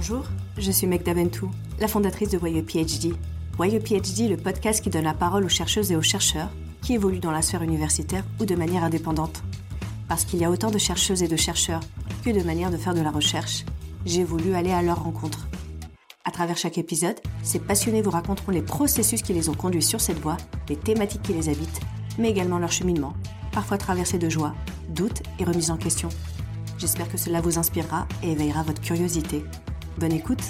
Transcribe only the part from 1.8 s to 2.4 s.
fondatrice de